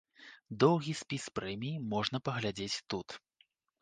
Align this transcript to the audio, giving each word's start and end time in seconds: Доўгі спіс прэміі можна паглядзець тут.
Доўгі 0.63 0.95
спіс 1.01 1.27
прэміі 1.39 1.81
можна 1.93 2.17
паглядзець 2.31 2.83
тут. 2.95 3.07